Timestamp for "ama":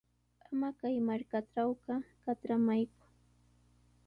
0.47-0.69